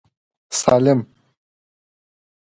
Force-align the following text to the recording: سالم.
سالم. 0.61 0.99